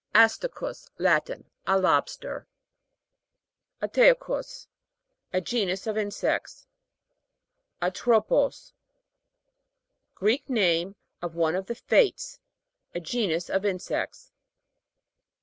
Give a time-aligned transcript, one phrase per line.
[0.15, 0.89] ASTA'CUS.
[0.97, 1.45] Latin.
[1.67, 2.47] A lobster.
[3.83, 4.67] ATEU'CHUS (a tue kus}.
[5.31, 6.65] A genus of insects.
[7.83, 8.73] A'TROPOS.
[10.15, 12.39] Greek name of one of the Fates.
[12.95, 14.31] A genus of insects.